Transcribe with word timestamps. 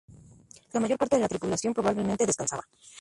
La 0.71 0.79
mayor 0.79 0.97
parte 0.97 1.17
de 1.17 1.21
la 1.21 1.27
tripulación 1.27 1.75
probablemente 1.75 2.25
descansaba. 2.25 2.63